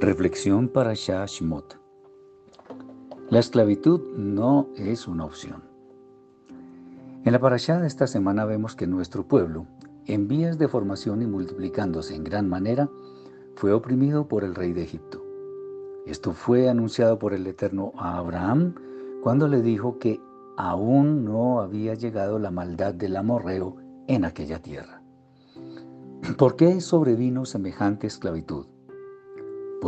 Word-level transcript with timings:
Reflexión 0.00 0.68
para 0.68 0.94
Shashmot. 0.94 1.76
La 3.30 3.40
esclavitud 3.40 4.00
no 4.16 4.68
es 4.76 5.08
una 5.08 5.24
opción. 5.24 5.64
En 7.24 7.32
la 7.32 7.40
parashá 7.40 7.80
de 7.80 7.88
esta 7.88 8.06
semana 8.06 8.44
vemos 8.44 8.76
que 8.76 8.86
nuestro 8.86 9.26
pueblo, 9.26 9.66
en 10.06 10.28
vías 10.28 10.56
de 10.56 10.68
formación 10.68 11.20
y 11.22 11.26
multiplicándose 11.26 12.14
en 12.14 12.22
gran 12.22 12.48
manera, 12.48 12.88
fue 13.56 13.72
oprimido 13.72 14.28
por 14.28 14.44
el 14.44 14.54
rey 14.54 14.72
de 14.72 14.84
Egipto. 14.84 15.20
Esto 16.06 16.32
fue 16.32 16.68
anunciado 16.68 17.18
por 17.18 17.34
el 17.34 17.44
Eterno 17.48 17.90
a 17.96 18.18
Abraham 18.18 18.76
cuando 19.24 19.48
le 19.48 19.62
dijo 19.62 19.98
que 19.98 20.20
aún 20.56 21.24
no 21.24 21.60
había 21.60 21.94
llegado 21.94 22.38
la 22.38 22.52
maldad 22.52 22.94
del 22.94 23.16
amorreo 23.16 23.74
en 24.06 24.24
aquella 24.24 24.62
tierra. 24.62 25.02
¿Por 26.36 26.54
qué 26.54 26.80
sobrevino 26.80 27.44
semejante 27.44 28.06
esclavitud? 28.06 28.66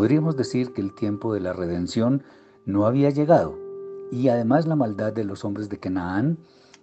Podríamos 0.00 0.34
decir 0.34 0.72
que 0.72 0.80
el 0.80 0.95
tiempo 0.95 1.34
de 1.34 1.40
la 1.40 1.52
redención 1.52 2.22
no 2.64 2.86
había 2.86 3.10
llegado 3.10 3.59
y 4.10 4.28
además 4.28 4.66
la 4.66 4.74
maldad 4.74 5.12
de 5.12 5.24
los 5.24 5.45
hombres 5.45 5.68
de 5.68 5.78
Canaán 5.78 6.38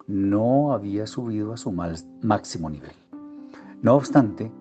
no 0.06 0.72
había 0.72 1.08
subido 1.08 1.52
a 1.52 1.58
su 1.58 1.72
máximo 1.72 2.70
nivel. 2.70 2.92
No 3.82 3.96
obstante, 3.96 4.52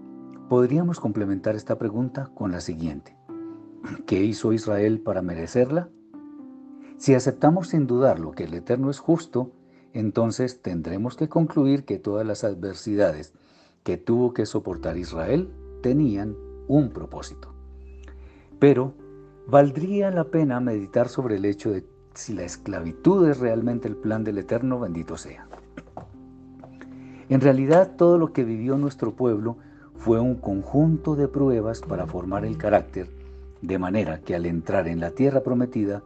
podríamos 0.48 1.00
complementar 1.00 1.54
esta 1.54 1.76
pregunta 1.76 2.30
con 2.34 2.50
la 2.50 2.62
siguiente. 2.62 3.14
¿Qué 4.06 4.24
hizo 4.24 4.54
Israel 4.54 5.02
para 5.02 5.20
merecerla? 5.20 5.90
Si 6.96 7.12
aceptamos 7.12 7.68
sin 7.68 7.86
dudarlo 7.86 8.30
que 8.30 8.44
el 8.44 8.54
Eterno 8.54 8.88
es 8.88 9.00
justo, 9.00 9.52
entonces 9.92 10.62
tendremos 10.62 11.14
que 11.14 11.28
concluir 11.28 11.84
que 11.84 11.98
todas 11.98 12.26
las 12.26 12.42
adversidades 12.42 13.34
que 13.82 13.98
tuvo 13.98 14.32
que 14.32 14.46
soportar 14.46 14.96
Israel 14.96 15.52
tenían 15.82 16.34
un 16.68 16.88
propósito. 16.88 17.55
Pero 18.58 18.94
valdría 19.46 20.10
la 20.10 20.24
pena 20.24 20.60
meditar 20.60 21.08
sobre 21.08 21.36
el 21.36 21.44
hecho 21.44 21.70
de 21.70 21.84
si 22.14 22.32
la 22.32 22.44
esclavitud 22.44 23.28
es 23.28 23.38
realmente 23.38 23.88
el 23.88 23.96
plan 23.96 24.24
del 24.24 24.38
Eterno, 24.38 24.80
bendito 24.80 25.16
sea. 25.16 25.46
En 27.28 27.40
realidad 27.40 27.96
todo 27.96 28.18
lo 28.18 28.32
que 28.32 28.44
vivió 28.44 28.78
nuestro 28.78 29.12
pueblo 29.12 29.58
fue 29.96 30.20
un 30.20 30.36
conjunto 30.36 31.16
de 31.16 31.28
pruebas 31.28 31.80
para 31.80 32.06
formar 32.06 32.44
el 32.44 32.56
carácter, 32.56 33.10
de 33.60 33.78
manera 33.78 34.20
que 34.20 34.34
al 34.34 34.46
entrar 34.46 34.88
en 34.88 35.00
la 35.00 35.10
tierra 35.10 35.42
prometida 35.42 36.02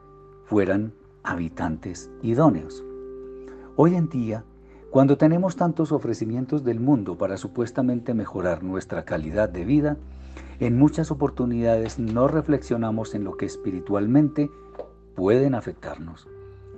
fueran 0.47 0.93
habitantes 1.23 2.11
idóneos. 2.23 2.83
Hoy 3.77 3.95
en 3.95 4.09
día, 4.09 4.45
cuando 4.91 5.17
tenemos 5.17 5.55
tantos 5.55 5.93
ofrecimientos 5.93 6.65
del 6.65 6.81
mundo 6.81 7.17
para 7.17 7.37
supuestamente 7.37 8.13
mejorar 8.13 8.65
nuestra 8.65 9.05
calidad 9.05 9.49
de 9.49 9.65
vida, 9.65 9.97
en 10.59 10.79
muchas 10.79 11.13
oportunidades 11.13 12.01
no 12.01 12.27
reflexionamos 12.27 13.15
en 13.15 13.23
lo 13.23 13.37
que 13.37 13.47
espiritualmente 13.47 14.51
pueden 15.15 15.55
afectarnos. 15.55 16.27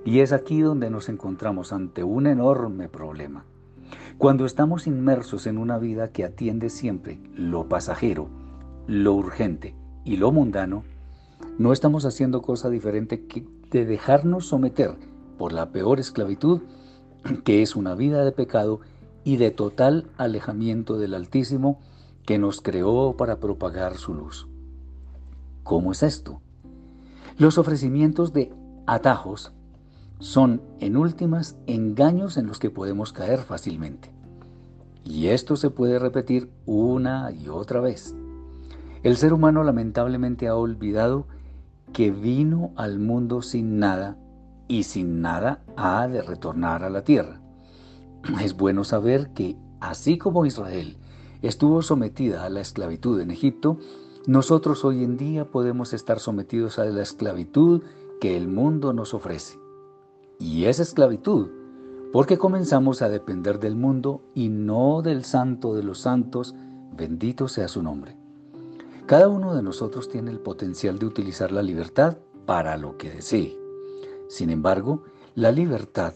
Y 0.04 0.20
es 0.20 0.32
aquí 0.32 0.60
donde 0.60 0.90
nos 0.90 1.08
encontramos 1.08 1.72
ante 1.72 2.04
un 2.04 2.26
enorme 2.26 2.88
problema. 2.88 3.44
Cuando 4.18 4.44
estamos 4.44 4.86
inmersos 4.86 5.46
en 5.46 5.56
una 5.56 5.78
vida 5.78 6.08
que 6.08 6.24
atiende 6.24 6.68
siempre 6.68 7.18
lo 7.34 7.68
pasajero, 7.68 8.28
lo 8.86 9.14
urgente 9.14 9.74
y 10.04 10.16
lo 10.16 10.32
mundano, 10.32 10.84
no 11.58 11.72
estamos 11.72 12.04
haciendo 12.04 12.42
cosa 12.42 12.68
diferente 12.68 13.26
que 13.26 13.46
de 13.70 13.86
dejarnos 13.86 14.46
someter 14.46 14.96
por 15.38 15.52
la 15.52 15.70
peor 15.70 15.98
esclavitud, 15.98 16.60
que 17.44 17.62
es 17.62 17.76
una 17.76 17.94
vida 17.94 18.24
de 18.24 18.32
pecado 18.32 18.80
y 19.24 19.36
de 19.36 19.50
total 19.50 20.06
alejamiento 20.16 20.98
del 20.98 21.14
Altísimo, 21.14 21.80
que 22.26 22.38
nos 22.38 22.60
creó 22.60 23.16
para 23.16 23.38
propagar 23.38 23.96
su 23.96 24.14
luz. 24.14 24.48
¿Cómo 25.62 25.92
es 25.92 26.02
esto? 26.02 26.40
Los 27.38 27.58
ofrecimientos 27.58 28.32
de 28.32 28.52
atajos 28.86 29.52
son, 30.18 30.62
en 30.80 30.96
últimas, 30.96 31.56
engaños 31.66 32.36
en 32.36 32.46
los 32.46 32.58
que 32.58 32.70
podemos 32.70 33.12
caer 33.12 33.40
fácilmente. 33.40 34.10
Y 35.04 35.28
esto 35.28 35.56
se 35.56 35.70
puede 35.70 35.98
repetir 35.98 36.48
una 36.64 37.32
y 37.32 37.48
otra 37.48 37.80
vez. 37.80 38.14
El 39.02 39.16
ser 39.16 39.32
humano 39.32 39.64
lamentablemente 39.64 40.46
ha 40.46 40.54
olvidado 40.54 41.26
que 41.92 42.12
vino 42.12 42.70
al 42.76 43.00
mundo 43.00 43.42
sin 43.42 43.78
nada 43.78 44.16
y 44.68 44.84
sin 44.84 45.20
nada 45.20 45.62
ha 45.76 46.06
de 46.08 46.22
retornar 46.22 46.84
a 46.84 46.90
la 46.90 47.02
tierra. 47.02 47.40
Es 48.42 48.56
bueno 48.56 48.84
saber 48.84 49.30
que, 49.30 49.56
así 49.80 50.18
como 50.18 50.46
Israel 50.46 50.96
estuvo 51.42 51.82
sometida 51.82 52.44
a 52.44 52.50
la 52.50 52.60
esclavitud 52.60 53.20
en 53.20 53.30
Egipto, 53.30 53.78
nosotros 54.26 54.84
hoy 54.84 55.02
en 55.02 55.16
día 55.16 55.50
podemos 55.50 55.92
estar 55.92 56.20
sometidos 56.20 56.78
a 56.78 56.84
la 56.84 57.02
esclavitud 57.02 57.82
que 58.20 58.36
el 58.36 58.46
mundo 58.46 58.92
nos 58.92 59.14
ofrece. 59.14 59.58
Y 60.38 60.66
esa 60.66 60.82
esclavitud, 60.82 61.48
porque 62.12 62.38
comenzamos 62.38 63.02
a 63.02 63.08
depender 63.08 63.58
del 63.58 63.74
mundo 63.74 64.22
y 64.34 64.48
no 64.48 65.02
del 65.02 65.24
santo 65.24 65.74
de 65.74 65.82
los 65.82 65.98
santos, 65.98 66.54
bendito 66.96 67.48
sea 67.48 67.66
su 67.66 67.82
nombre. 67.82 68.16
Cada 69.06 69.28
uno 69.28 69.54
de 69.54 69.62
nosotros 69.62 70.08
tiene 70.08 70.30
el 70.30 70.38
potencial 70.38 70.98
de 70.98 71.06
utilizar 71.06 71.50
la 71.50 71.62
libertad 71.62 72.16
para 72.46 72.76
lo 72.76 72.96
que 72.96 73.10
desee. 73.10 73.61
Sin 74.28 74.50
embargo, 74.50 75.04
la 75.34 75.52
libertad, 75.52 76.14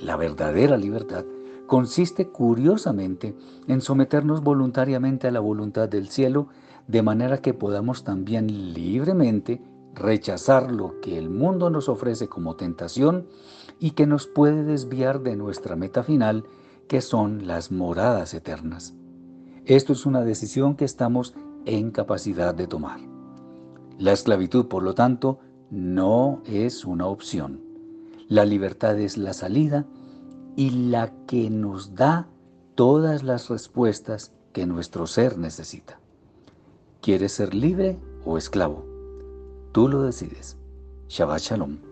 la 0.00 0.16
verdadera 0.16 0.76
libertad, 0.76 1.24
consiste 1.66 2.28
curiosamente 2.28 3.34
en 3.66 3.80
someternos 3.80 4.42
voluntariamente 4.42 5.28
a 5.28 5.30
la 5.30 5.40
voluntad 5.40 5.88
del 5.88 6.08
cielo, 6.08 6.48
de 6.86 7.02
manera 7.02 7.38
que 7.38 7.54
podamos 7.54 8.04
también 8.04 8.74
libremente 8.74 9.62
rechazar 9.94 10.72
lo 10.72 11.00
que 11.00 11.18
el 11.18 11.30
mundo 11.30 11.70
nos 11.70 11.88
ofrece 11.88 12.28
como 12.28 12.56
tentación 12.56 13.26
y 13.78 13.92
que 13.92 14.06
nos 14.06 14.26
puede 14.26 14.64
desviar 14.64 15.20
de 15.20 15.36
nuestra 15.36 15.76
meta 15.76 16.02
final, 16.02 16.44
que 16.88 17.00
son 17.00 17.46
las 17.46 17.70
moradas 17.70 18.34
eternas. 18.34 18.94
Esto 19.64 19.92
es 19.92 20.06
una 20.06 20.22
decisión 20.22 20.76
que 20.76 20.84
estamos 20.84 21.34
en 21.64 21.90
capacidad 21.90 22.54
de 22.54 22.66
tomar. 22.66 23.00
La 23.98 24.12
esclavitud, 24.12 24.66
por 24.66 24.82
lo 24.82 24.94
tanto, 24.94 25.38
no 25.72 26.42
es 26.44 26.84
una 26.84 27.06
opción. 27.06 27.58
La 28.28 28.44
libertad 28.44 29.00
es 29.00 29.16
la 29.16 29.32
salida 29.32 29.86
y 30.54 30.68
la 30.68 31.10
que 31.26 31.48
nos 31.48 31.94
da 31.94 32.28
todas 32.74 33.22
las 33.22 33.48
respuestas 33.48 34.32
que 34.52 34.66
nuestro 34.66 35.06
ser 35.06 35.38
necesita. 35.38 35.98
¿Quieres 37.00 37.32
ser 37.32 37.54
libre 37.54 37.98
o 38.26 38.36
esclavo? 38.36 38.84
Tú 39.72 39.88
lo 39.88 40.02
decides. 40.02 40.58
Shabbat 41.08 41.40
Shalom. 41.40 41.91